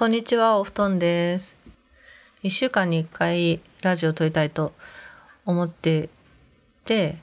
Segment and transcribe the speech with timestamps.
[0.00, 1.54] こんにちは、お布団です。
[2.42, 4.72] 一週間に一回ラジオ撮りたいと
[5.44, 6.08] 思って
[6.86, 7.18] て、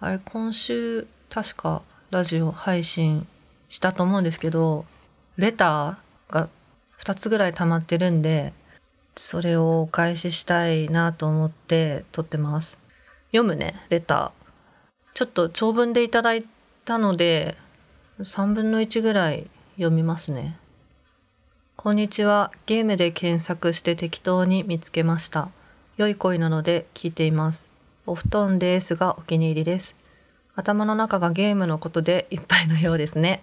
[0.00, 3.26] あれ、今週確かラジオ配信
[3.68, 4.86] したと思うんですけど、
[5.36, 6.48] レターが
[6.98, 8.54] 2つぐらい溜まってるんで、
[9.16, 12.78] それをお返ししたいなと思って撮ってます。
[13.32, 14.30] 読むね、レター。
[15.12, 16.46] ちょっと長文でいただい
[16.86, 17.58] たので、
[18.20, 20.56] 3分の1ぐらい読みますね。
[21.76, 22.50] こんにちは。
[22.64, 25.50] ゲームで検索して適当に見つけました。
[25.98, 27.68] 良い声なので聞いています。
[28.06, 29.94] お布団ですがお気に入りです。
[30.54, 33.42] 頭の中がゲームのことでいっぱいのようですね。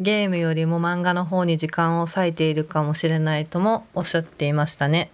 [0.00, 5.10] ゲームよりも漫画の方に時間を割いているかもしれないともおっしゃっていましたね。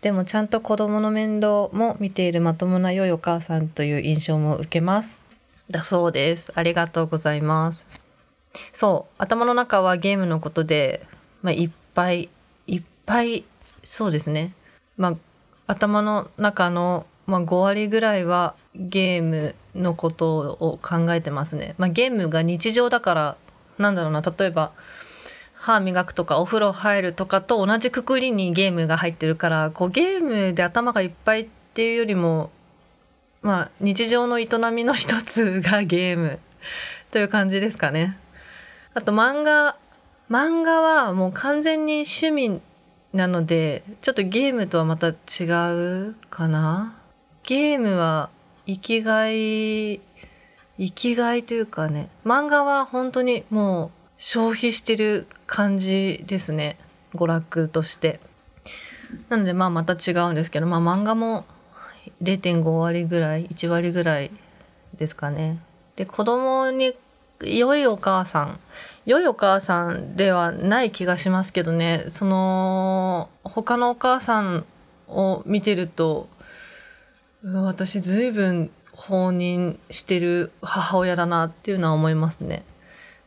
[0.00, 5.18] でもちゃんと子供の面倒も見ているまともな良いお母さんという印象も受けます。
[5.70, 6.52] だそうです。
[6.54, 7.88] ありがとうございます。
[8.72, 11.04] そう、頭の中はゲームのことで、
[11.42, 12.28] まあ、いっぱい
[12.66, 13.44] いっぱい
[13.82, 14.52] そうですね。
[14.96, 15.14] まあ、
[15.66, 21.74] 頭の中の、まあ、5割ぐらいはゲームのことを考えてますね。
[21.78, 23.36] まあ、ゲームが日常だから
[23.78, 24.72] なんだろうな例えば
[25.54, 32.50] 歯磨くとかお風呂入るとかと同じくくりにゲームが入ってるからこうゲームで頭がいっぱいっていうよりも
[33.42, 36.38] まあ日常の営みの一つがゲーム
[37.10, 38.18] という感じですかね。
[38.94, 39.76] あと漫画
[40.30, 42.60] 漫画はもう完全に趣味
[43.12, 45.14] なのでちょっとゲームとはまた違
[46.08, 46.96] うかな？
[47.42, 48.30] ゲームは
[48.66, 50.00] 生きがい
[50.78, 56.78] 生きがいというかね漫画は本当にもう消費してる感じですね。
[57.14, 58.20] 娯楽として。
[59.28, 61.44] なのでまあまた違うんですけどまあ漫画も
[62.22, 64.30] 0.5割ぐらい1割ぐらい
[64.96, 65.58] ですかね。
[65.96, 66.94] で子供に
[67.42, 68.60] 良いお母さん
[69.06, 74.64] 良いお母さんではない気がしますけどねその他のお母さん
[75.08, 76.28] を見てると
[77.42, 82.64] うん私随分放任してる母親だなっていうのは思いますね。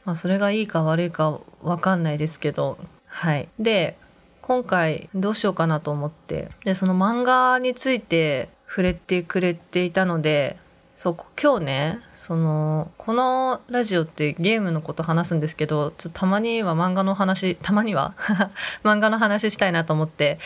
[0.05, 3.49] まあそれがいいか悪いかわかんないですけどはい。
[3.57, 3.97] で
[4.41, 10.57] 今回どうしようかなと思ってでその漫画について触れてくれていたので
[11.03, 18.13] そう今日ねそのこのラジオってゲームのこと話すんですけどちょたまには漫画の話たまには
[18.83, 20.39] 漫画の話したいなと思って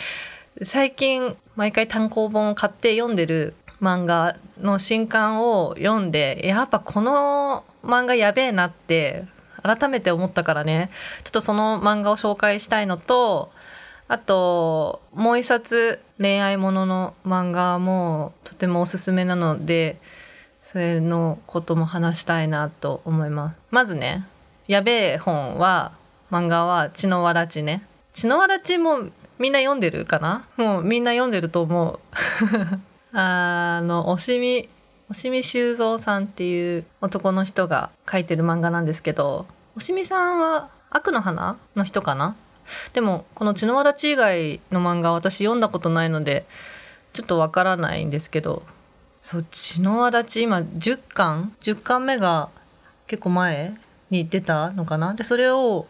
[0.64, 3.54] 最近毎回単行本を買って読んでる
[3.84, 9.26] 漫画の新刊を読んでやっぱこの漫画やべえなって
[9.62, 10.90] 改めて思ったからね。
[11.24, 13.52] ちょっとその漫画を紹介したいのと
[14.08, 20.00] あともう一冊恋愛ものの漫画もとてもおすすめなので
[20.70, 23.58] それのことも話したいなと思います。
[23.72, 24.28] まずね
[24.68, 25.94] やべえ本は
[26.30, 27.84] 漫画は血のわだちね。
[28.12, 29.00] 血のわだちも
[29.40, 30.46] みんな読んでるかな？
[30.58, 32.00] もうみんな読んでると思う。
[33.18, 34.68] あの押見
[35.10, 39.46] 押見修造さんっていう男の人が書いてる漫画なんですけど
[39.78, 42.36] 押見さんは悪の花の人かな？
[42.92, 46.46] でもこの血のわだち以外の漫画私読んだことないので
[47.14, 48.64] ちょっとわからないんですけど
[49.28, 52.48] そう血のわだち今10巻？10巻目が
[53.08, 53.76] 結構前？
[54.10, 55.16] に出たのかな？
[55.16, 55.86] でそれを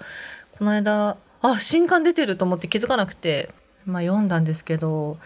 [0.58, 3.52] この間あ新刊出てると思って気づかなくて、
[3.86, 5.20] まあ、読んだんですけど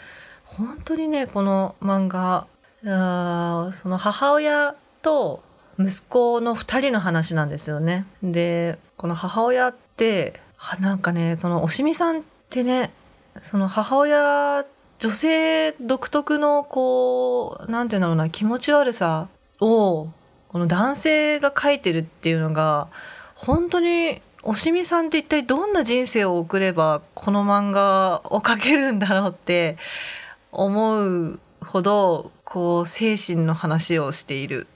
[0.44, 2.47] 本当にねこの漫画
[2.85, 5.41] あその母親と
[5.79, 8.05] 息子の2人の話なんですよね。
[8.21, 10.33] でこの母親って
[10.81, 12.91] なんかねその押見さんってね
[13.39, 19.29] その母親って女性独特のこう何て言うんだろうな気持ち悪さ
[19.59, 20.09] を
[20.47, 22.88] この男性が書いてるっていうのが
[23.34, 29.78] 本当に押見さんって一体どんな人生を送ればこの漫画を描けるんだろうって
[30.51, 34.68] 思うほどこう精神の話をしている。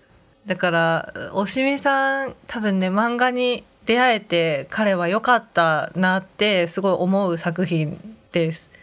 [0.48, 8.74] だから押見さん多分ね漫画に出会えて彼は良かったなってすごい思う作品です。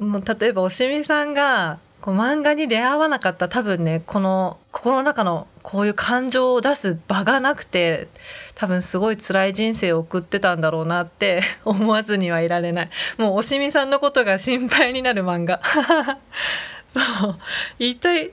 [0.00, 8.08] もう例えば押見さんがこう漫画に出会わなかった多分ねこの心の中のこういう感情を出す場がなくて
[8.54, 12.90] 多分すごい辛い人生を送ってたんだろうなって 思わずにはいられない。
[13.16, 15.60] もう押見さんのことが心配になる漫画。
[16.92, 17.38] そう。
[17.78, 18.32] 一体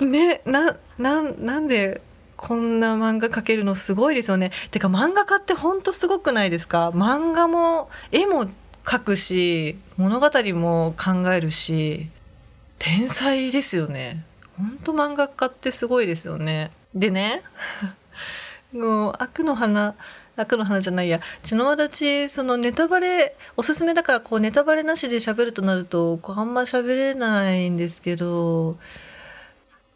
[0.00, 2.00] ねなななんで
[2.36, 4.50] こんな漫画描けるのすごいですよね。
[4.72, 6.90] てか漫画家ってほんとすごくないですか？
[6.90, 8.48] 漫画も絵も
[8.84, 12.08] 描くし物語も考えるし
[12.78, 14.24] 天才ですよね。
[14.58, 16.72] ほんと漫画家ってすごいですよね。
[16.94, 17.42] でね
[18.72, 19.94] もう悪の花
[20.34, 21.20] 楽の花じゃないや。
[21.42, 28.76] 血の輪立ちそのネタバレおすすめだからこうネタバレなしで喋るとなるとこうあんま喋れないんですけど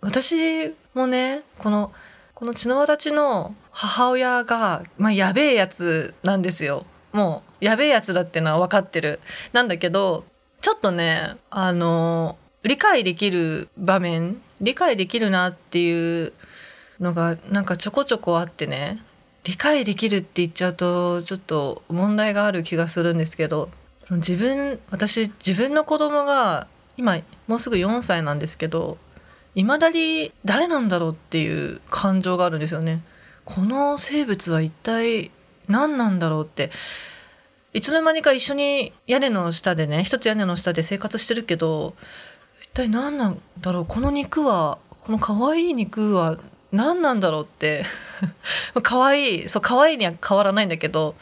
[0.01, 1.93] 私もねこの
[2.35, 6.85] この血の輪立ちの母親が、まあ、やべえやつなんですよ。
[7.17, 9.21] もうやべえやつだっていうのは分かってる
[9.55, 10.27] なんだけど
[10.61, 16.35] ちょっとねあの理解できる場面理解できるなっていう
[17.01, 19.03] のがなんかちょこちょこあってね
[19.45, 23.71] 理解できるって言っちゃうとちょっと問題がある気がするんですけど
[24.11, 26.69] 自分私自分の子供が
[26.99, 28.99] 今もうすぐ4歳なんですけど
[29.55, 33.03] いまだに誰なんだろうっていう感情があるんですよね。
[33.47, 35.31] この生物は一体
[35.69, 36.71] 何なんだろうって。
[37.73, 41.95] いつの間にか一緒に屋根の下でね一つ屋根の下で生活してるけど
[42.63, 43.87] 一体何なんだろう？
[43.87, 46.39] この肉はこの可愛い肉は
[46.73, 47.85] 何なんだろうって。
[48.83, 51.15] 可愛いそう可愛いには変わらないんだけど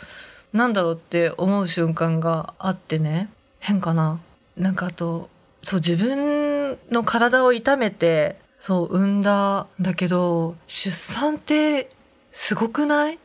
[0.53, 3.31] なんだろうって思う瞬間があってね。
[3.59, 4.21] 変かな？
[4.57, 5.29] なんかあと
[5.65, 11.91] そう自分の体を痛めてそう産んだんだけど出産って
[12.37, 13.19] すごくない？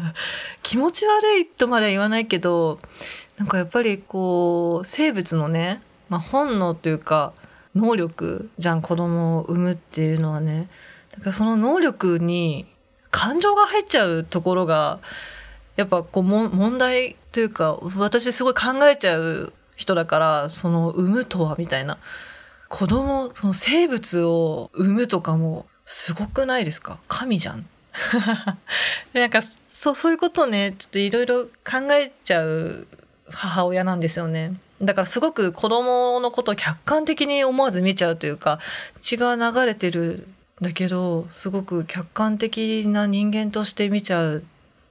[0.64, 2.78] 気持ち悪いとまでは言わないけど
[3.36, 7.34] なんかやっぱりこう生物のね、まあ、本能というか
[7.74, 10.68] 能力じゃん子供を産むっていうのはね。
[11.12, 12.66] なんかその能力に
[13.10, 15.00] 感情が入っちゃうところが
[15.76, 21.98] やっぱこうも問題というか私すごい考えちゃう人だからその産むとはみたいな。
[22.68, 26.98] 子供その生物を産むとかもすごくないですか？
[27.08, 27.66] 神じゃん。
[29.12, 32.86] なんかそうそういうことをねちょっといろいろ考えちゃう
[33.28, 34.54] 母親なんですよね。
[34.80, 38.58] だからすごく子供のことを客観的に思わず見ちゃうというか
[39.00, 40.26] 血が流れてる
[40.60, 44.44] んだけどすごく客観的な人間として見ちゃう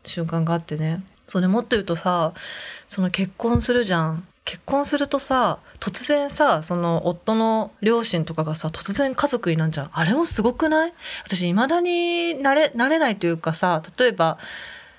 [0.06, 1.04] 瞬間があってね。
[1.28, 2.34] それもっと言うとさ
[2.88, 4.28] その結婚するじゃん。
[4.46, 10.94] 結婚するとさ突然さその夫の両親とかがさ突然家族になんじゃんあれもすごくない？
[11.24, 14.38] 私未だになれなれないというかさ例えば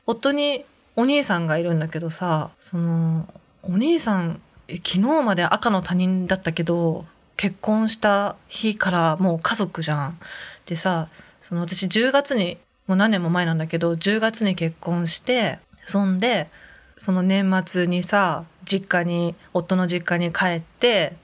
[0.04, 0.64] 夫に
[0.96, 3.32] お兄さんがいるんだけどさその
[3.62, 7.04] お兄さん昨日まで赤の他人だったけど
[7.36, 10.18] 結婚した日からもう家族じゃん。
[10.66, 11.08] でさ
[11.40, 12.58] その私10月に
[12.88, 16.48] もう何年も前なんだけど10月に結婚してそんで
[16.96, 21.14] その年末にさ実家に夫の実家に帰って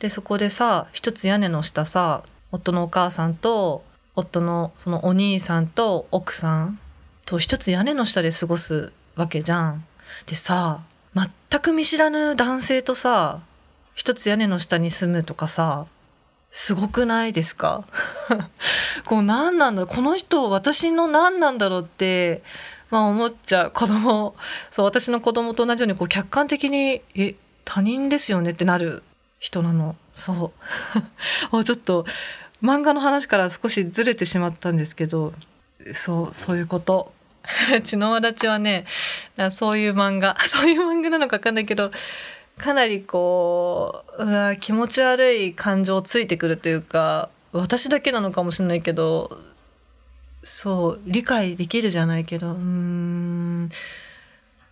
[0.00, 2.22] でそこでさ一つ屋根の下さ
[2.52, 3.84] 夫のお母さんと
[4.16, 6.78] 夫のそのお兄さんと奥さん
[7.26, 9.84] と一つ屋根の下で過ごすわけじゃん。
[10.26, 10.80] でさ
[11.14, 13.40] 全く見知らぬ男性とさ
[13.94, 15.86] 一つ屋根の下に住むとかさ
[16.50, 17.84] すごくないですか？
[19.06, 22.42] こう何なんだこの人私の何なんだろうって
[22.94, 24.36] まあ思っちゃう子供。
[24.70, 29.02] そう私の子供と同じようにこう客観的にえ他人ですよねってなる
[29.40, 29.96] 人なの。
[30.14, 30.52] そ
[31.50, 31.64] う。
[31.64, 32.06] ちょっと
[32.62, 35.32] 漫画の話から少しずれてしまったんですけど
[35.92, 37.12] そうそういうこと。
[37.82, 38.86] 血の輪立ちはね
[39.50, 40.36] そういう漫画。
[40.46, 41.90] そういう漫画なのか分かんないけど
[42.58, 49.36] かなりこううわ気持ち悪い感情ついてくるというか私だけなのかもしれないけど
[50.44, 53.70] そう理解できるじゃないけどうん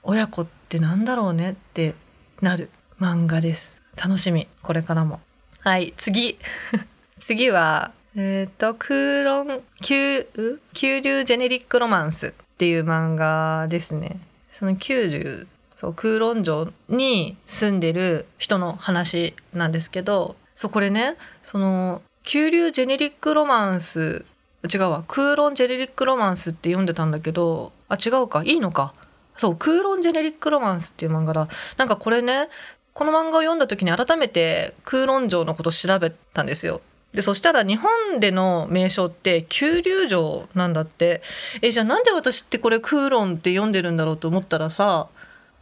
[0.04, 1.94] 親子ってなんだろうねって
[2.40, 2.70] なる。
[3.00, 3.76] 漫画です。
[3.96, 4.48] 楽しみ。
[4.62, 5.20] これからも。
[5.60, 6.38] はい次。
[7.19, 10.26] 次はえっ、ー、と空論急
[10.72, 14.20] 急流ジェネリックロマンスっていう漫画ですね。
[14.50, 24.24] その急流そう空論城に住んでる人の話なんですけどそうこれねその急流ジェネリックロマンス
[24.72, 25.04] 違うわ。
[25.08, 28.42] 空論ジェネリックロマンスって読んでたんだけどあ違うか。
[28.44, 28.94] いいのか。
[29.36, 31.48] そう空論ジェネリックロマンスっていう漫画だ。
[31.76, 32.48] なんかこれね
[32.94, 36.81] この漫画を読んだ時に改めて空論城のことを調べたんですよ。
[37.14, 41.22] でそしたら日本での名称って急流城なんだって。
[41.60, 45.08] えじゃあなんで私ってこれ空論って読んでるんだろうと思ったらさ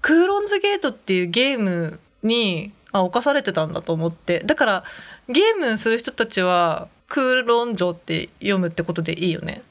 [0.03, 4.41] クーロンズゲートっていうゲームにあ侵されてたんだと思って。
[4.41, 4.85] だから
[5.29, 9.63] ゲームする人たちはクーロンジョって読むってことでいいよね。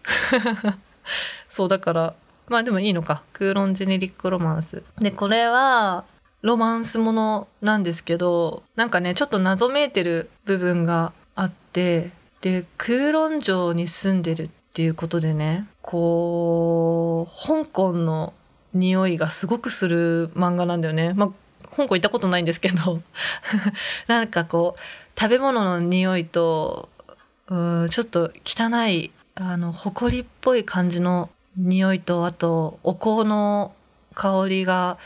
[1.50, 2.14] そうだから
[2.50, 3.24] まあでもいいのか。
[3.32, 4.84] クーロンジェネリックロマンス。
[5.00, 6.04] でこれは
[6.42, 18.34] ロマンスものなんですけどなんかねちょっと謎めいてる部分があってでクーロン城に住んでるっていうことでねこう香港の
[18.74, 21.14] 匂いがすごくする漫画なんだよね。
[21.16, 21.30] まあ、
[21.76, 23.02] 香港行ったことないんですけど。
[24.08, 26.90] なんかこう食べ物の匂いと
[27.50, 33.74] うちょっと汚いあの埃っぽい感じの匂いとあとお香の
[34.14, 34.98] 香りが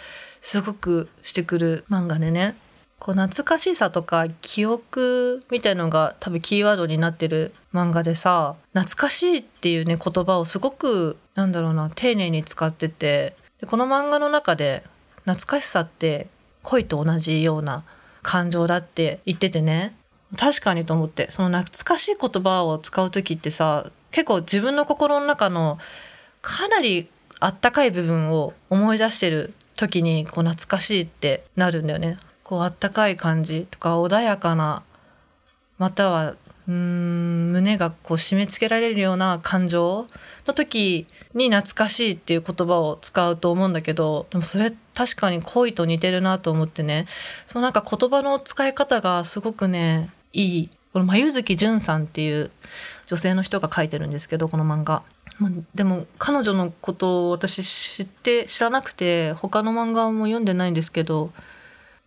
[0.42, 2.56] すごくしてくる漫画でね。
[3.00, 14.84] こう懐かしさとか記憶みたいのが多分キーワードになってる漫画でさ懐かしいっていうね言葉をすごくなんだろうな丁寧に使っててでこの漫画の中で
[15.26, 16.28] 懐かしさって
[16.62, 17.84] 恋と同じような
[18.22, 19.94] 感情だって言っててね。
[20.38, 25.78] 確かにと思ってその懐かしい言葉を使う時ってさ結構自分の心の中の
[26.42, 27.08] かなり
[27.40, 32.18] あったかい部分を思い出してる時にこう懐かしいってなるんだよね。
[32.44, 34.84] こうあったかい感じとか穏やかな
[35.78, 36.36] または
[36.68, 40.08] うーん胸がこう締め付けられるような感情
[40.46, 47.08] の時に懐かしいっていう言葉を使うと思うんだけどでもそれ確かに恋と似てるなと思ってね
[47.48, 52.52] そのなんか言葉の使い方がすごくねいいこれ眉月淳さんっていう
[53.08, 55.04] 女性の人が書いてるんですけどこの漫画。
[55.74, 61.32] でも彼女のことを私知って知らなくて他の漫画も読んでないんですけど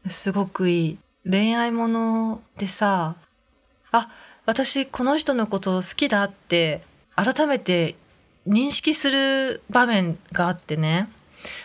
[0.09, 3.16] すごくいい恋愛ものでさ
[3.90, 4.09] あ
[4.47, 6.83] 私この人のこと好きだって
[7.16, 7.97] 改めて
[8.47, 11.09] 認識する場面があってね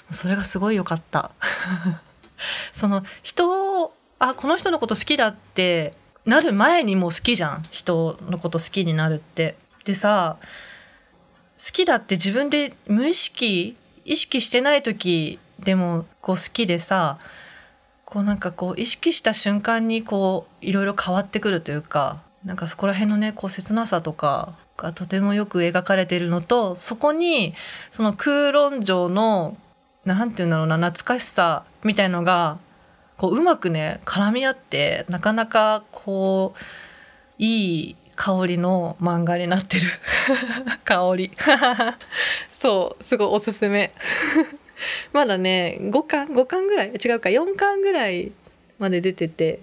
[0.09, 1.31] それがすごい良かった
[2.73, 5.93] その人をあこの人のこと好きだって
[6.25, 7.65] なる前にもう好きじゃん。
[7.71, 9.55] 人のこと好きになるって。
[9.85, 10.37] でさ
[11.57, 13.75] 好きだって自分で無意識
[14.05, 17.19] 意識してない時でもこう好きでさ
[18.05, 27.53] こうなんかこう意識した瞬間にこういろいろ変わってくるというかなんかそこら辺のねこう切なさとかがとてもよく描かれているのとそこに
[27.91, 29.55] その空論城の
[30.03, 32.57] 何て言うんだろうな懐かしさみたいのが
[33.21, 36.61] こううまくね絡み合ってなかなかこう
[37.37, 39.91] いい香りの漫画になってる。
[40.83, 41.31] 香り。
[42.59, 43.91] そうすごいおすすめ。
[45.13, 46.87] まだね5巻5巻ぐらい？
[46.93, 48.31] 違うか4巻ぐらい
[48.79, 49.59] まで出てて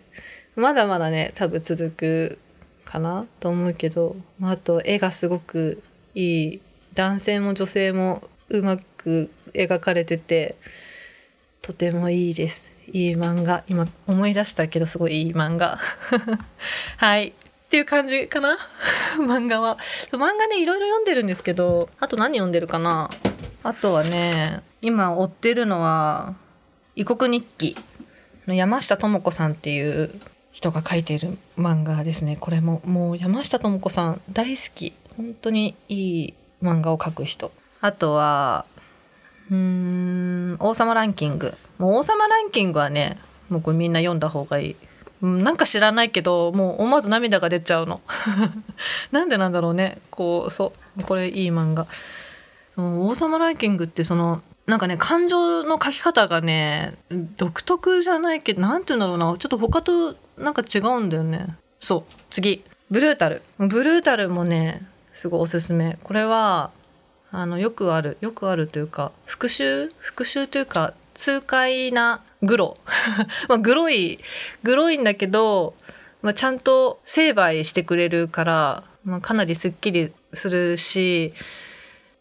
[0.55, 2.39] まだまだね多分続く
[2.85, 5.83] かなと思うけど、まあ、あと絵がすごく
[6.15, 6.61] いい。
[6.95, 10.55] 男性も女性もうまく描かれてて
[11.61, 12.78] とてもいいです。
[12.93, 15.79] いい漫画今思い出したけどすごいいい漫画。
[16.97, 17.29] はい。
[17.29, 17.33] っ
[17.71, 18.57] ていう感じかな？
[19.19, 19.79] 漫画は。
[20.13, 23.11] 漫画ねいろいろ読んでるんですけどあと何読んでるかな？
[23.63, 26.35] あとはね今追ってるのは
[26.97, 27.77] 異国日記。
[28.47, 30.11] の山下智子さんっていう
[30.53, 32.37] 人が書いている漫画ですね。
[32.37, 34.95] これももう山下智子さん大好き。
[35.19, 37.53] 本当にいい漫画を描く人。
[37.83, 38.65] あとは
[39.51, 40.57] うーん。
[40.61, 41.55] 王様ランキング。
[41.79, 44.77] もう王様ランキングはねもうこれみんな読んだ方がいい。
[45.21, 48.01] うんなんか知らないけどもう思わず涙が出ちゃうの。
[49.11, 49.99] なんでなんだろうね。
[50.11, 51.03] こうそう。
[51.03, 51.87] これいい漫画。
[52.75, 59.37] その王様ランキングってそのなんかね感情の書き方がね独特じゃないけど何て言うんだろうな。
[59.39, 61.57] ちょっと他となんか違うんだよね。
[61.81, 62.13] そう。
[62.31, 62.65] 次。
[62.91, 63.43] ブルータル。
[63.59, 65.99] ブルータルもねすごいおすすめ。
[66.05, 66.71] これは
[67.31, 69.91] あのよくあるよくあるというか復讐？
[69.99, 72.77] 復讐というか痛快なグロ。
[73.49, 74.19] まあグロい
[74.63, 75.75] グロいんだけど、
[76.23, 81.33] まあ、ちゃんと成敗してくれるから、まあ、かなりすっきりするし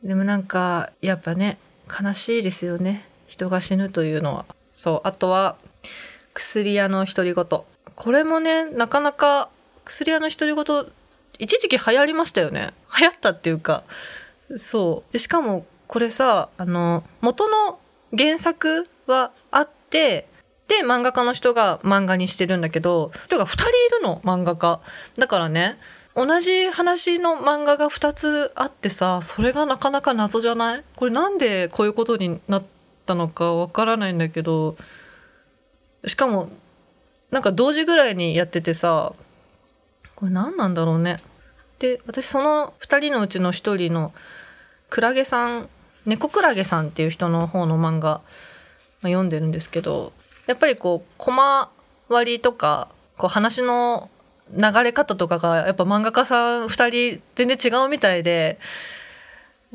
[0.03, 3.07] でもなんかやっぱね悲しいですよね。
[3.27, 4.45] 人が死ぬというのは。
[4.71, 5.57] そうあとは
[6.33, 7.45] 薬屋の独り言。
[7.95, 9.49] これもねなかなか
[9.85, 10.85] 薬屋の独り言
[11.39, 12.73] 一時期流行りましたよね。
[12.99, 13.83] 流行ったっていうか
[14.55, 15.13] そう。
[15.13, 17.79] でしかもこれさあの元の
[18.17, 20.27] 原作はあって
[20.67, 24.79] で漫画家の人が漫画にしてるんだけど人が2人いるの漫画家。
[25.17, 25.77] だからね
[26.15, 30.83] 同じ話の漫画が2つあってさそれがなかなか謎じゃない？
[30.95, 32.63] これなんでこういうことになっ
[33.05, 34.77] たのかわからないんだけど
[36.05, 36.49] しかも
[37.29, 39.13] なんか同時ぐらいにやっててさ
[40.15, 41.17] これ何なんだろうね？
[41.79, 44.13] で私その2人のうちの1人の
[44.89, 45.69] クラゲさん
[46.05, 48.21] 猫クラゲさんっていう人の方の漫画、まあ、
[49.07, 50.13] 読んでるんですけど
[50.47, 51.69] やっぱりこうコマ
[52.07, 54.09] 割りとかこう話の
[54.55, 58.59] 流れ方とかがやっぱ漫画家さん2人全然違うみたいで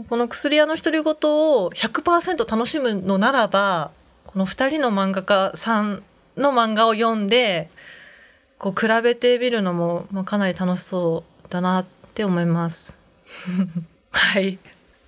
[0.09, 3.91] この薬屋の独り言を100%楽しむのならば
[4.25, 6.03] この2人の漫画家さん
[6.39, 7.71] の漫画を読んで
[8.59, 12.97] こう比べてみるのも、まあ、かなり楽しそうだなって思います。
[14.11, 14.59] はい。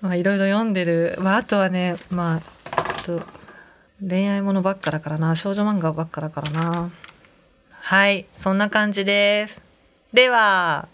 [0.02, 1.16] まあいろいろ読んでる。
[1.18, 3.22] まああとはね、まあ、と
[4.06, 5.36] 恋愛ものばっかだからな。
[5.36, 6.90] 少女漫画ばっかだからな。
[7.70, 9.62] はい、そんな感じです。
[10.12, 10.88] では。